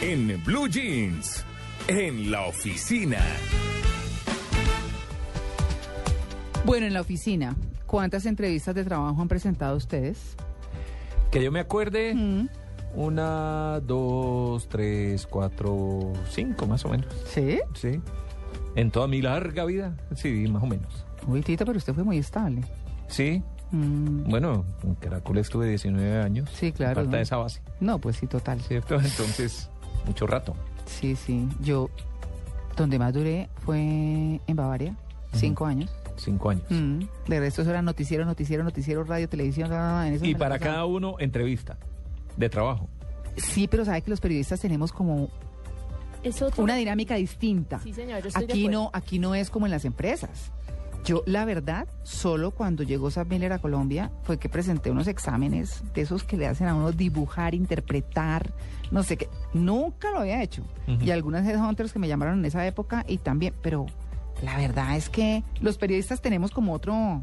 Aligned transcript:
En 0.00 0.42
Blue 0.44 0.68
Jeans, 0.68 1.44
en 1.88 2.30
la 2.30 2.42
oficina. 2.46 3.18
Bueno, 6.64 6.86
en 6.86 6.94
la 6.94 7.00
oficina, 7.00 7.54
¿cuántas 7.86 8.26
entrevistas 8.26 8.74
de 8.74 8.84
trabajo 8.84 9.20
han 9.22 9.28
presentado 9.28 9.76
ustedes? 9.76 10.36
Que 11.30 11.42
yo 11.42 11.50
me 11.52 11.60
acuerde, 11.60 12.14
Mm. 12.14 12.48
una, 12.94 13.80
dos, 13.80 14.68
tres, 14.68 15.26
cuatro, 15.26 16.12
cinco 16.30 16.66
más 16.66 16.84
o 16.84 16.88
menos. 16.88 17.06
¿Sí? 17.32 17.60
Sí. 17.74 18.00
En 18.74 18.90
toda 18.90 19.06
mi 19.08 19.22
larga 19.22 19.64
vida, 19.64 19.96
sí, 20.14 20.46
más 20.48 20.62
o 20.62 20.66
menos. 20.66 21.04
Uy, 21.26 21.40
Tito, 21.40 21.64
pero 21.64 21.78
usted 21.78 21.94
fue 21.94 22.04
muy 22.04 22.18
estable. 22.18 22.62
Sí. 23.08 23.42
Mm, 23.72 24.28
Bueno, 24.30 24.64
en 24.84 24.94
Caracol 24.96 25.38
estuve 25.38 25.68
19 25.68 26.22
años. 26.22 26.48
Sí, 26.54 26.70
claro, 26.72 26.96
Falta 27.02 27.20
esa 27.20 27.36
base, 27.38 27.60
No, 27.80 27.98
pues 27.98 28.16
sí, 28.16 28.26
total. 28.26 28.60
¿cierto? 28.60 28.94
Entonces, 29.00 29.70
mucho 30.06 30.26
rato. 30.26 30.54
Sí, 30.86 31.16
sí. 31.16 31.48
Yo, 31.60 31.90
donde 32.76 32.98
más 32.98 33.12
duré 33.12 33.48
fue 33.64 33.78
en 34.46 34.56
Bavaria, 34.56 34.94
cinco 35.32 35.66
años. 35.66 35.90
Cinco 36.16 36.48
años. 36.50 36.64
Mm, 36.70 37.00
De 37.28 37.40
resto, 37.40 37.60
eso 37.62 37.70
era 37.70 37.82
noticiero, 37.82 38.24
noticiero, 38.24 38.64
noticiero, 38.64 39.04
radio, 39.04 39.28
televisión. 39.28 39.68
bla, 39.68 39.78
bla, 39.78 40.08
en 40.08 40.14
eso 40.14 40.24
Y 40.24 40.34
para 40.34 40.54
pasaba. 40.56 40.72
cada 40.72 40.84
uno, 40.86 41.16
entrevista 41.18 41.76
de 42.36 42.48
trabajo. 42.48 42.88
Sí, 43.36 43.68
pero 43.68 43.84
sabe 43.84 44.00
que 44.00 44.08
los 44.10 44.20
periodistas 44.20 44.60
tenemos 44.60 44.92
como 44.92 45.28
Es 46.22 46.40
otro. 46.40 46.62
una 46.64 46.74
dinámica 46.76 47.16
distinta. 47.16 47.80
Sí, 47.80 47.92
señor, 47.92 48.22
yo 48.22 48.28
estoy 48.28 48.46
de 48.46 48.52
Aquí 48.54 48.64
acuerdo. 48.66 48.84
no, 48.84 48.90
aquí 48.94 49.18
no 49.18 49.34
es 49.34 49.50
como 49.50 49.66
en 49.66 49.72
las 49.72 49.84
empresas. 49.84 50.50
Yo, 51.06 51.22
la 51.24 51.44
verdad, 51.44 51.86
solo 52.02 52.50
cuando 52.50 52.82
llegó 52.82 53.12
Sam 53.12 53.28
Miller 53.28 53.52
a 53.52 53.60
Colombia 53.60 54.10
fue 54.24 54.38
que 54.38 54.48
presenté 54.48 54.90
unos 54.90 55.06
exámenes 55.06 55.84
de 55.94 56.00
esos 56.02 56.24
que 56.24 56.36
le 56.36 56.48
hacen 56.48 56.66
a 56.66 56.74
uno 56.74 56.90
dibujar, 56.90 57.54
interpretar, 57.54 58.52
no 58.90 59.04
sé 59.04 59.16
qué. 59.16 59.28
Nunca 59.54 60.10
lo 60.10 60.18
había 60.18 60.42
hecho. 60.42 60.62
Ujú. 60.88 61.04
Y 61.04 61.12
algunas 61.12 61.46
headhunters 61.46 61.92
que 61.92 62.00
me 62.00 62.08
llamaron 62.08 62.40
en 62.40 62.44
esa 62.44 62.66
época 62.66 63.04
y 63.06 63.18
también, 63.18 63.54
pero 63.62 63.86
la 64.42 64.56
verdad 64.56 64.96
es 64.96 65.08
que 65.08 65.44
los 65.60 65.78
periodistas 65.78 66.20
tenemos 66.20 66.50
como 66.50 66.72
otro, 66.72 67.22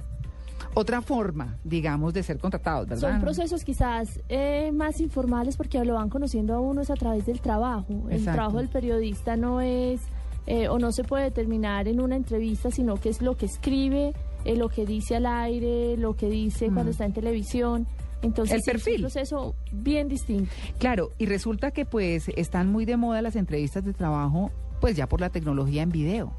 otra 0.76 1.02
forma, 1.02 1.58
digamos, 1.66 2.14
de 2.14 2.24
ser 2.24 2.40
contratados, 2.40 2.88
¿verdad? 2.88 3.12
Son 3.12 3.20
procesos 3.20 3.66
quizás 3.66 4.22
eh, 4.30 4.72
más 4.74 5.02
informales 5.02 5.58
porque 5.58 5.84
lo 5.84 5.96
van 5.96 6.10
conociendo 6.10 6.54
a 6.54 6.62
unos 6.62 6.90
a 6.90 6.96
través 6.96 7.26
del 7.26 7.42
trabajo. 7.42 8.06
El 8.08 8.20
Exacto. 8.20 8.32
trabajo 8.38 8.58
del 8.60 8.70
periodista 8.70 9.36
no 9.36 9.60
es 9.60 10.00
eh, 10.48 10.68
o 10.68 10.78
no 10.80 10.92
se 10.92 11.04
puede 11.04 11.24
determinar 11.26 11.88
en 11.88 12.02
una 12.02 12.16
entrevista, 12.16 12.70
sino 12.72 12.96
que 12.98 13.10
es 13.10 13.22
lo 13.22 13.36
que 13.38 13.46
escribe, 13.46 14.14
eh, 14.46 14.56
lo 14.56 14.70
que 14.70 14.86
dice 14.86 15.16
al 15.16 15.26
aire, 15.26 15.96
lo 15.98 16.16
que 16.16 16.30
dice 16.30 16.70
Mm. 16.70 16.74
cuando 16.74 16.92
está 16.92 17.06
en 17.06 17.14
televisión. 17.14 17.88
Entonces, 18.22 18.56
El 18.56 18.62
sí, 18.64 18.70
es 18.70 18.74
perfil. 18.74 18.96
un 18.96 19.02
proceso 19.12 19.56
bien 19.72 20.08
distinto. 20.08 20.52
Claro, 20.80 21.12
y 21.18 21.26
resulta 21.26 21.72
que 21.72 21.86
pues 21.86 22.30
están 22.38 22.72
muy 22.72 22.86
de 22.86 22.96
moda 22.98 23.22
las 23.22 23.36
entrevistas 23.36 23.84
de 23.84 23.94
trabajo, 23.94 24.50
pues 24.80 24.96
ya 24.96 25.08
por 25.08 25.20
la 25.22 25.30
tecnología 25.30 25.82
en 25.82 25.90
video. 25.90 26.34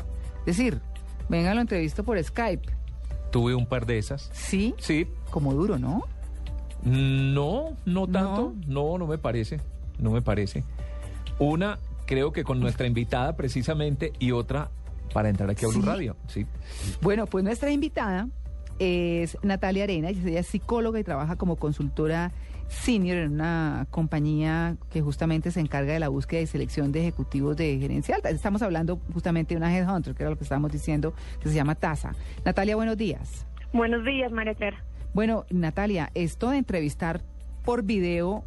Es 0.47 0.57
decir, 0.59 0.81
venga, 1.29 1.55
lo 1.55 1.61
entrevisto 1.61 2.03
por 2.05 2.23
Skype. 2.23 2.63
Tuve 3.31 3.55
un 3.55 3.67
par 3.67 3.85
de 3.87 3.99
esas. 3.99 4.31
Sí, 4.33 4.75
Sí. 4.79 5.07
como 5.31 5.53
duro, 5.55 5.79
¿no? 5.79 6.05
No, 6.83 7.77
no 7.87 8.07
tanto. 8.07 8.55
No, 8.67 8.99
no 8.99 9.07
me 9.07 9.19
parece. 9.19 9.61
No 9.99 10.11
me 10.11 10.23
parece. 10.23 10.65
Una, 11.39 11.79
creo 12.07 12.33
que 12.33 12.45
con 12.45 12.61
nuestra 12.61 12.87
invitada 12.87 13.37
precisamente, 13.37 14.13
y 14.19 14.33
otra 14.33 14.71
para 15.13 15.29
entrar 15.29 15.51
aquí 15.51 15.65
a 15.65 15.69
Blue 15.69 15.81
¿Sí? 15.81 15.87
Radio. 15.87 16.17
Sí. 16.27 16.47
Bueno, 17.01 17.27
pues 17.27 17.45
nuestra 17.45 17.71
invitada 17.71 18.29
es 18.79 19.39
Natalia 19.43 19.85
Arena, 19.85 20.09
ella 20.09 20.41
es 20.41 20.47
psicóloga 20.47 20.99
y 20.99 21.05
trabaja 21.05 21.37
como 21.37 21.57
consultora 21.57 22.33
senior 22.69 23.19
en 23.19 23.33
una 23.33 23.87
compañía 23.91 24.77
que 24.91 25.03
justamente 25.03 25.51
se 25.51 25.61
encarga 25.61 25.93
de 25.93 26.01
la 26.01 26.09
búsqueda 26.09 26.41
y 26.41 26.47
selección 26.47 26.93
de 26.93 27.03
ejecutivos 27.03 27.57
de 27.57 27.79
gerencia 27.79 28.17
alta. 28.17 28.31
Estamos 28.31 28.63
hablando 28.63 28.99
justamente 29.13 29.55
de 29.55 29.59
una 29.59 29.77
headhunter, 29.77 30.15
que 30.15 30.23
era 30.23 30.31
lo 30.31 30.37
que 30.37 30.45
estábamos 30.45 30.73
diciendo, 30.73 31.15
que 31.41 31.49
se 31.49 31.55
llama 31.55 31.75
TASA. 31.75 32.15
Natalia, 32.45 32.75
buenos 32.75 32.97
días. 32.97 33.47
Buenos 33.73 34.05
días, 34.05 34.33
María 34.33 34.55
Clara. 34.55 34.83
Bueno, 35.13 35.45
Natalia, 35.51 36.11
esto 36.15 36.51
de 36.51 36.59
entrevistar 36.59 37.23
por 37.65 37.85
video 37.85 38.45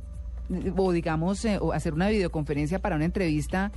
o 0.77 0.91
digamos 0.91 1.43
eh, 1.45 1.57
o 1.59 1.73
hacer 1.73 1.93
una 1.93 2.09
videoconferencia 2.09 2.79
para 2.79 2.95
una 2.95 3.05
entrevista 3.05 3.71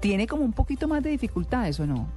tiene 0.00 0.26
como 0.26 0.44
un 0.44 0.52
poquito 0.52 0.88
más 0.88 1.02
de 1.02 1.10
dificultades 1.10 1.78
o 1.80 1.86
no? 1.86 2.08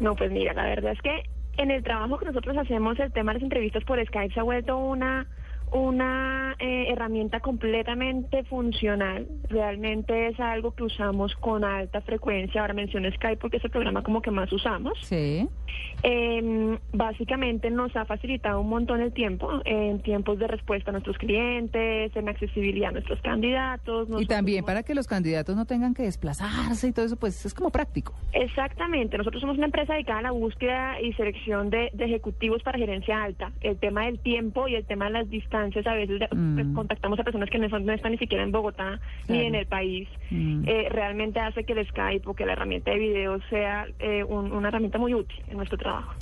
No, 0.00 0.14
pues 0.14 0.30
mira, 0.30 0.52
la 0.52 0.64
verdad 0.64 0.92
es 0.92 1.00
que 1.00 1.22
en 1.56 1.70
el 1.70 1.82
trabajo 1.82 2.18
que 2.18 2.26
nosotros 2.26 2.56
hacemos, 2.56 2.98
el 2.98 3.12
tema 3.12 3.32
de 3.32 3.38
las 3.38 3.44
entrevistas 3.44 3.82
por 3.84 4.04
Skype 4.04 4.34
se 4.34 4.40
ha 4.40 4.42
vuelto 4.42 4.76
una 4.76 5.26
una 5.72 6.54
eh, 6.58 6.86
herramienta 6.90 7.40
completamente 7.40 8.44
funcional. 8.44 9.26
Realmente 9.48 10.28
es 10.28 10.40
algo 10.40 10.72
que 10.74 10.84
usamos 10.84 11.34
con 11.36 11.64
alta 11.64 12.00
frecuencia. 12.00 12.60
Ahora 12.60 12.74
menciono 12.74 13.10
Skype 13.10 13.36
porque 13.36 13.58
es 13.58 13.64
el 13.64 13.70
programa 13.70 14.02
como 14.02 14.22
que 14.22 14.30
más 14.30 14.52
usamos. 14.52 14.98
Sí. 15.02 15.46
Eh, 16.02 16.78
básicamente 16.92 17.70
nos 17.70 17.94
ha 17.96 18.04
facilitado 18.04 18.60
un 18.60 18.68
montón 18.68 19.00
el 19.00 19.12
tiempo, 19.12 19.50
en 19.64 20.00
tiempos 20.00 20.38
de 20.38 20.46
respuesta 20.46 20.90
a 20.90 20.92
nuestros 20.92 21.18
clientes, 21.18 22.14
en 22.14 22.28
accesibilidad 22.28 22.90
a 22.90 22.92
nuestros 22.92 23.20
candidatos. 23.20 24.08
Y 24.20 24.26
también 24.26 24.58
somos- 24.58 24.66
para 24.66 24.82
que 24.82 24.94
los 24.94 25.06
candidatos 25.06 25.56
no 25.56 25.64
tengan 25.66 25.94
que 25.94 26.04
desplazarse 26.04 26.88
y 26.88 26.92
todo 26.92 27.06
eso, 27.06 27.16
pues 27.16 27.44
es 27.44 27.54
como 27.54 27.70
práctico. 27.70 28.14
Exactamente, 28.32 29.18
nosotros 29.18 29.40
somos 29.40 29.56
una 29.56 29.66
empresa 29.66 29.94
dedicada 29.94 30.20
a 30.20 30.22
la 30.22 30.30
búsqueda 30.30 31.00
y 31.00 31.12
selección 31.14 31.70
de, 31.70 31.90
de 31.92 32.04
ejecutivos 32.04 32.62
para 32.62 32.78
gerencia 32.78 33.22
alta. 33.22 33.52
El 33.60 33.76
tema 33.78 34.06
del 34.06 34.18
tiempo 34.20 34.68
y 34.68 34.74
el 34.76 34.84
tema 34.84 35.06
de 35.06 35.12
las 35.12 35.30
distancias, 35.30 35.55
a 35.56 35.94
veces 35.94 36.20
de- 36.20 36.28
Mm. 36.36 36.54
pues, 36.54 36.66
contactamos 36.74 37.18
a 37.18 37.24
personas 37.24 37.50
que 37.50 37.58
no, 37.58 37.68
son- 37.68 37.84
no 37.86 37.92
están 37.92 38.12
ni 38.12 38.18
siquiera 38.18 38.44
en 38.44 38.52
Bogotá 38.52 39.00
ni 39.28 39.38
en 39.40 39.54
el 39.54 39.66
país. 39.66 40.08
Mm. 40.30 40.64
Eh, 40.66 40.88
realmente 40.90 41.40
hace 41.40 41.64
que 41.64 41.72
el 41.72 41.86
Skype 41.88 42.28
o 42.28 42.34
que 42.34 42.46
la 42.46 42.52
herramienta 42.52 42.90
de 42.90 42.98
video 42.98 43.40
sea 43.50 43.86
eh, 43.98 44.24
un- 44.24 44.52
una 44.52 44.68
herramienta 44.68 44.98
muy 44.98 45.14
útil 45.14 45.40
en 45.48 45.56
nuestro 45.56 45.78
trabajo. 45.78 46.14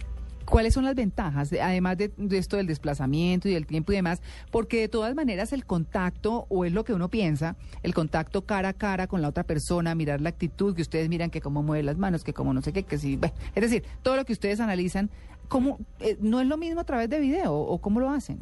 ¿Cuáles 0.46 0.74
son 0.74 0.84
las 0.84 0.94
ventajas, 0.94 1.48
de- 1.48 1.62
además 1.62 1.96
de, 1.96 2.10
de 2.18 2.36
esto 2.36 2.58
del 2.58 2.66
desplazamiento 2.66 3.48
y 3.48 3.54
del 3.54 3.66
tiempo 3.66 3.92
y 3.92 3.96
demás? 3.96 4.22
Porque 4.50 4.78
de 4.78 4.88
todas 4.88 5.14
maneras 5.14 5.54
el 5.54 5.64
contacto, 5.64 6.44
o 6.50 6.66
es 6.66 6.72
lo 6.74 6.84
que 6.84 6.92
uno 6.92 7.08
piensa, 7.08 7.56
el 7.82 7.94
contacto 7.94 8.42
cara 8.44 8.68
a 8.68 8.72
cara 8.74 9.06
con 9.06 9.22
la 9.22 9.28
otra 9.28 9.44
persona, 9.44 9.94
mirar 9.94 10.20
la 10.20 10.28
actitud, 10.28 10.76
que 10.76 10.82
ustedes 10.82 11.08
miran 11.08 11.30
que 11.30 11.40
cómo 11.40 11.62
mueve 11.62 11.82
las 11.82 11.96
manos, 11.96 12.24
que 12.24 12.34
cómo 12.34 12.52
no 12.52 12.60
sé 12.60 12.74
qué, 12.74 12.82
que 12.82 12.98
sí, 12.98 13.16
bueno, 13.16 13.34
es 13.54 13.62
decir, 13.62 13.84
todo 14.02 14.16
lo 14.16 14.26
que 14.26 14.34
ustedes 14.34 14.60
analizan, 14.60 15.08
¿cómo, 15.48 15.78
eh, 16.00 16.18
¿no 16.20 16.42
es 16.42 16.46
lo 16.46 16.58
mismo 16.58 16.80
a 16.80 16.84
través 16.84 17.08
de 17.08 17.20
video 17.20 17.54
o 17.54 17.78
cómo 17.80 17.98
lo 18.00 18.10
hacen? 18.10 18.38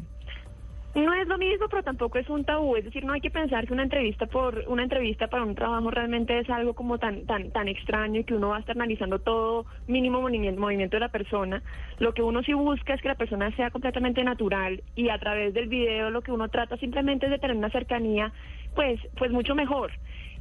No 0.95 1.11
es 1.11 1.27
lo 1.27 1.39
mismo, 1.39 1.65
pero 1.69 1.81
tampoco 1.81 2.19
es 2.19 2.29
un 2.29 2.45
tabú. 2.45 2.75
Es 2.75 2.85
decir, 2.85 3.03
no 3.03 3.13
hay 3.13 3.21
que 3.21 3.31
pensar 3.31 3.65
que 3.65 3.73
una 3.73 3.81
entrevista 3.81 4.27
por 4.27 4.63
una 4.67 4.83
entrevista 4.83 5.27
para 5.27 5.43
un 5.43 5.55
trabajo 5.55 5.89
realmente 5.89 6.37
es 6.37 6.47
algo 6.51 6.75
como 6.75 6.99
tan 6.99 7.25
tan 7.25 7.49
tan 7.49 7.67
extraño 7.67 8.19
y 8.19 8.23
que 8.23 8.35
uno 8.35 8.49
va 8.49 8.57
a 8.57 8.59
estar 8.59 8.75
analizando 8.75 9.17
todo 9.17 9.65
mínimo 9.87 10.21
movimiento, 10.21 10.61
movimiento 10.61 10.97
de 10.97 11.01
la 11.01 11.09
persona. 11.09 11.63
Lo 11.97 12.13
que 12.13 12.21
uno 12.21 12.43
sí 12.43 12.53
busca 12.53 12.93
es 12.93 13.01
que 13.01 13.07
la 13.07 13.15
persona 13.15 13.49
sea 13.55 13.71
completamente 13.71 14.23
natural 14.23 14.83
y 14.95 15.09
a 15.09 15.17
través 15.17 15.55
del 15.55 15.67
video 15.67 16.11
lo 16.11 16.21
que 16.21 16.31
uno 16.31 16.49
trata 16.49 16.77
simplemente 16.77 17.25
es 17.25 17.31
de 17.31 17.39
tener 17.39 17.57
una 17.57 17.71
cercanía, 17.71 18.31
pues 18.75 18.99
pues 19.15 19.31
mucho 19.31 19.55
mejor. 19.55 19.91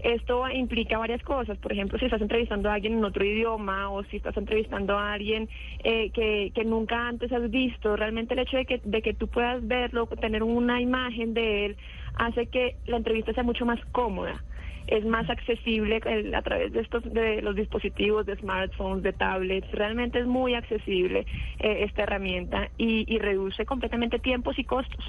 Esto 0.02 0.48
implica 0.50 0.98
varias 0.98 1.22
cosas, 1.22 1.56
por 1.58 1.72
ejemplo, 1.72 1.96
si 1.96 2.06
estás 2.06 2.20
entrevistando 2.20 2.68
a 2.68 2.74
alguien 2.74 2.94
en 2.94 3.04
otro 3.04 3.24
idioma 3.24 3.88
o 3.88 4.02
si 4.04 4.16
estás 4.16 4.36
entrevistando 4.36 4.98
a 4.98 5.12
alguien 5.12 5.48
eh, 5.84 6.10
que, 6.10 6.50
que 6.52 6.64
nunca 6.64 7.06
antes 7.06 7.30
has 7.32 7.48
visto, 7.50 7.94
realmente 7.94 8.34
el 8.34 8.40
hecho 8.40 8.56
de 8.56 8.64
que, 8.66 8.80
de 8.82 9.00
que 9.00 9.14
tú 9.14 9.28
puedas 9.28 9.64
verlo, 9.64 10.08
tener 10.20 10.42
una 10.42 10.80
imagen 10.80 11.34
de 11.34 11.66
él, 11.66 11.76
hace 12.14 12.46
que 12.46 12.74
la 12.86 12.96
entrevista 12.96 13.32
sea 13.32 13.44
mucho 13.44 13.64
más 13.64 13.78
cómoda. 13.92 14.42
Es 14.88 15.04
más 15.04 15.30
accesible 15.30 16.00
a 16.34 16.42
través 16.42 16.72
de 16.72 16.80
estos 16.80 17.04
de 17.04 17.40
los 17.40 17.54
dispositivos, 17.54 18.26
de 18.26 18.34
smartphones, 18.34 19.04
de 19.04 19.12
tablets. 19.12 19.70
Realmente 19.70 20.18
es 20.18 20.26
muy 20.26 20.54
accesible 20.54 21.24
eh, 21.60 21.84
esta 21.84 22.02
herramienta 22.02 22.68
y, 22.76 23.04
y 23.06 23.18
reduce 23.20 23.64
completamente 23.64 24.18
tiempos 24.18 24.58
y 24.58 24.64
costos. 24.64 25.04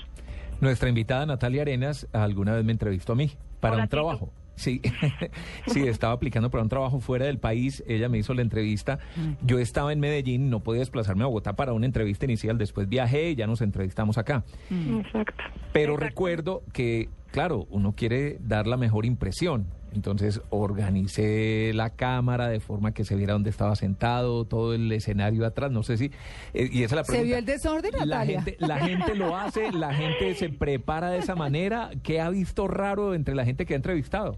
Nuestra 0.63 0.87
invitada 0.87 1.25
Natalia 1.25 1.63
Arenas 1.63 2.07
alguna 2.13 2.53
vez 2.53 2.63
me 2.63 2.71
entrevistó 2.71 3.11
a 3.13 3.15
mí 3.17 3.31
para 3.59 3.73
Hola, 3.75 3.83
un 3.83 3.87
Tito. 3.89 3.97
trabajo. 3.97 4.33
Sí, 4.55 4.81
sí, 5.67 5.81
estaba 5.87 6.13
aplicando 6.13 6.49
para 6.49 6.63
un 6.63 6.69
trabajo 6.69 7.01
fuera 7.01 7.25
del 7.25 7.37
país. 7.37 7.83
Ella 7.85 8.07
me 8.07 8.19
hizo 8.19 8.33
la 8.33 8.43
entrevista. 8.43 8.97
Yo 9.41 9.59
estaba 9.59 9.91
en 9.91 9.99
Medellín, 9.99 10.49
no 10.49 10.61
podía 10.61 10.79
desplazarme 10.79 11.23
a 11.23 11.27
Bogotá 11.27 11.53
para 11.53 11.73
una 11.73 11.85
entrevista 11.85 12.23
inicial. 12.23 12.57
Después 12.57 12.87
viajé 12.87 13.31
y 13.31 13.35
ya 13.35 13.45
nos 13.45 13.61
entrevistamos 13.61 14.17
acá. 14.17 14.45
Exacto. 14.69 15.43
Pero 15.73 15.93
Exacto. 15.95 15.97
recuerdo 15.97 16.63
que 16.71 17.09
claro, 17.31 17.67
uno 17.71 17.93
quiere 17.93 18.37
dar 18.39 18.65
la 18.67 18.77
mejor 18.77 19.05
impresión. 19.05 19.65
Entonces 19.95 20.41
organicé 20.49 21.71
la 21.73 21.91
cámara 21.91 22.47
de 22.49 22.59
forma 22.59 22.93
que 22.93 23.03
se 23.03 23.15
viera 23.15 23.33
dónde 23.33 23.49
estaba 23.49 23.75
sentado, 23.75 24.45
todo 24.45 24.73
el 24.73 24.91
escenario 24.91 25.45
atrás. 25.45 25.71
No 25.71 25.83
sé 25.83 25.97
si. 25.97 26.05
eh, 26.53 26.69
y 26.71 26.83
esa 26.83 26.95
es 26.95 26.97
la 26.97 27.03
¿Se 27.03 27.11
pregunta. 27.13 27.27
vio 27.27 27.37
el 27.37 27.45
desorden, 27.45 27.91
La 27.99 28.05
Natalia? 28.05 28.41
gente, 28.41 28.57
la 28.65 28.77
gente 28.79 29.15
lo 29.15 29.35
hace, 29.35 29.71
la 29.71 29.93
gente 29.93 30.33
se 30.35 30.49
prepara 30.49 31.09
de 31.09 31.19
esa 31.19 31.35
manera. 31.35 31.91
¿Qué 32.03 32.19
ha 32.21 32.29
visto 32.29 32.67
raro 32.67 33.13
entre 33.13 33.35
la 33.35 33.45
gente 33.45 33.65
que 33.65 33.73
ha 33.73 33.77
entrevistado? 33.77 34.37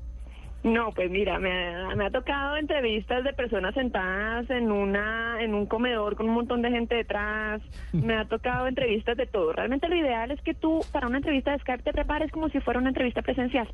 No, 0.64 0.92
pues 0.96 1.12
mira, 1.12 1.38
me 1.38 1.52
ha, 1.76 1.96
me 1.96 2.08
ha 2.08 2.10
tocado 2.10 2.58
entrevistas 2.58 3.24
de 3.24 3.34
personas 3.34 3.76
sentadas 3.76 4.50
en 4.50 4.72
una 4.72 5.40
en 5.44 5.54
un 5.54 5.68
comedor 5.68 6.16
con 6.16 6.28
un 6.28 6.34
montón 6.34 6.64
de 6.64 6.72
gente 6.72 6.96
detrás. 6.96 7.62
Me 7.94 8.16
ha 8.18 8.26
tocado 8.26 8.68
entrevistas 8.68 9.16
de 9.16 9.28
todo. 9.28 9.54
Realmente 9.54 9.88
lo 9.88 9.96
ideal 9.96 10.32
es 10.32 10.42
que 10.42 10.56
tú 10.56 10.80
para 10.92 11.06
una 11.06 11.18
entrevista 11.18 11.52
de 11.52 11.60
Skype 11.60 11.84
te 11.84 11.94
prepares 11.94 12.32
como 12.32 12.50
si 12.50 12.60
fuera 12.62 12.80
una 12.80 12.90
entrevista 12.90 13.22
presencial. 13.22 13.68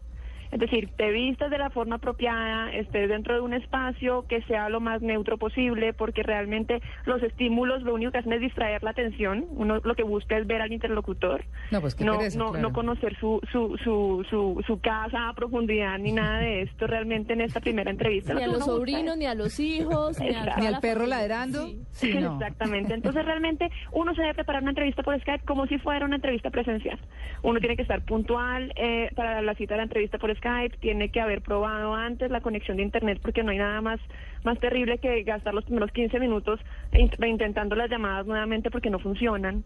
Es 0.51 0.59
decir, 0.59 0.89
te 0.98 1.12
vistas 1.12 1.50
de 1.50 1.57
la 1.57 1.69
forma 1.69 1.95
apropiada, 1.95 2.71
estés 2.74 3.07
dentro 3.09 3.33
de 3.36 3.42
un 3.42 3.53
espacio 3.53 4.25
que 4.27 4.42
sea 4.44 4.69
lo 4.69 4.80
más 4.81 5.01
neutro 5.01 5.38
posible, 5.38 5.94
porque 5.94 6.24
realmente 6.24 6.81
los 7.06 7.21
estímulos 7.24 7.83
lo 7.83 7.94
único 7.94 8.12
que 8.12 8.18
hacen 8.19 8.33
es 8.33 8.42
distraer 8.42 8.83
la 8.83 8.92
atención. 8.92 9.45
Uno 9.51 9.80
lo 9.83 9.95
que 9.95 10.03
busca 10.03 10.38
es 10.38 10.45
ver 10.48 10.62
al 10.62 10.71
interlocutor, 10.71 11.45
No, 11.71 11.81
pues 11.81 12.00
no, 12.01 12.18
pereza, 12.18 12.38
no, 12.38 12.51
claro. 12.51 12.68
no 12.69 12.74
conocer 12.74 13.18
su, 13.19 13.39
su, 13.51 13.77
su, 13.83 14.25
su, 14.30 14.63
su 14.68 14.80
casa 14.81 15.30
a 15.30 15.33
profundidad 15.33 15.98
ni 16.00 16.12
nada 16.12 16.39
de 16.39 16.63
esto 16.63 16.88
realmente 16.88 17.33
en 17.33 17.42
esta 17.42 17.59
primera 17.59 17.89
entrevista. 17.92 18.33
Ni 18.42 18.42
Lo 18.45 18.51
a 18.51 18.53
los 18.56 18.65
sobrinos, 18.65 19.18
ni 19.18 19.25
a 19.25 19.36
los 19.36 19.59
hijos, 19.59 20.19
ni, 20.19 20.30
a 20.36 20.56
Ni 20.57 20.65
al 20.68 20.80
perro 20.81 21.01
familia. 21.01 21.18
ladrando. 21.19 21.68
Sí. 21.92 22.12
Sí, 22.12 22.13
no. 22.19 22.33
Exactamente. 22.33 22.94
Entonces 22.94 23.24
realmente 23.25 23.69
uno 23.94 24.13
se 24.15 24.21
debe 24.21 24.33
preparar 24.33 24.62
una 24.62 24.71
entrevista 24.71 25.03
por 25.03 25.19
Skype 25.21 25.45
como 25.45 25.65
si 25.68 25.77
fuera 25.77 26.06
una 26.06 26.15
entrevista 26.18 26.50
presencial. 26.50 27.00
Uno 27.44 27.59
tiene 27.59 27.75
que 27.75 27.83
estar 27.83 28.03
puntual 28.03 28.74
eh, 28.75 29.09
para 29.15 29.42
la 29.42 29.53
cita 29.56 29.75
de 29.75 29.77
la 29.77 29.83
entrevista 29.83 30.18
por 30.18 30.30
Skype, 30.36 30.41
tiene 30.80 31.10
que 31.10 31.22
haber 31.22 31.42
probado 31.42 31.94
antes 31.94 32.32
la 32.32 32.42
conexión 32.42 32.78
de 32.78 32.84
Internet 32.84 33.20
porque 33.22 33.44
no 33.44 33.52
hay 33.52 33.58
nada 33.58 33.82
más, 33.82 34.00
más 34.44 34.60
terrible 34.60 34.98
que 34.98 35.24
gastar 35.24 35.54
los 35.54 35.64
primeros 35.66 35.92
15 35.92 36.20
minutos 36.20 36.60
in- 36.94 37.12
intentando 37.26 37.76
las 37.76 37.90
llamadas 37.90 38.26
nuevamente 38.26 38.72
porque 38.72 38.90
no 38.90 39.00
funcionan. 39.00 39.64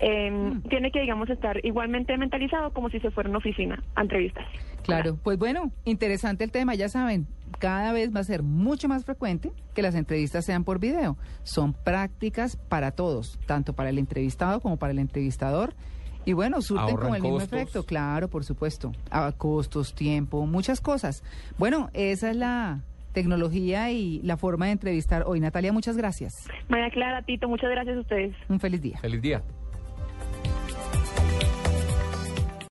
Eh, 0.00 0.52
Tiene 0.68 0.90
que, 0.90 1.00
digamos, 1.00 1.28
estar 1.30 1.58
igualmente 1.64 2.16
mentalizado 2.16 2.70
como 2.72 2.88
si 2.90 3.00
se 3.00 3.10
fuera 3.10 3.28
una 3.28 3.38
oficina 3.38 3.82
a 3.94 4.02
entrevistas. 4.02 4.46
Claro, 4.84 5.18
pues 5.22 5.38
bueno, 5.38 5.70
interesante 5.84 6.44
el 6.44 6.50
tema, 6.50 6.74
ya 6.74 6.88
saben, 6.88 7.26
cada 7.58 7.92
vez 7.92 8.14
va 8.14 8.20
a 8.20 8.24
ser 8.24 8.42
mucho 8.42 8.88
más 8.88 9.04
frecuente 9.04 9.52
que 9.74 9.82
las 9.82 9.94
entrevistas 9.94 10.44
sean 10.44 10.64
por 10.64 10.78
video. 10.80 11.16
Son 11.42 11.72
prácticas 11.72 12.56
para 12.56 12.92
todos, 12.92 13.38
tanto 13.46 13.74
para 13.74 13.90
el 13.90 13.98
entrevistado 13.98 14.60
como 14.60 14.76
para 14.78 14.92
el 14.92 14.98
entrevistador. 14.98 15.74
Y 16.24 16.32
bueno, 16.34 16.62
surten 16.62 16.82
Ahorran 16.90 17.00
como 17.00 17.14
el 17.16 17.22
mismo 17.22 17.38
costos. 17.38 17.58
efecto, 17.58 17.82
claro, 17.84 18.28
por 18.28 18.44
supuesto. 18.44 18.92
A 19.10 19.32
costos, 19.32 19.94
tiempo, 19.94 20.46
muchas 20.46 20.80
cosas. 20.80 21.22
Bueno, 21.58 21.90
esa 21.94 22.30
es 22.30 22.36
la 22.36 22.80
tecnología 23.12 23.90
y 23.90 24.20
la 24.22 24.36
forma 24.36 24.66
de 24.66 24.72
entrevistar 24.72 25.24
hoy. 25.26 25.40
Natalia, 25.40 25.72
muchas 25.72 25.96
gracias. 25.96 26.48
María 26.68 26.90
Clara, 26.90 27.22
Tito, 27.22 27.48
muchas 27.48 27.70
gracias 27.70 27.96
a 27.96 28.00
ustedes. 28.00 28.34
Un 28.48 28.60
feliz 28.60 28.80
día. 28.80 28.98
Feliz 28.98 29.20
día. 29.20 29.42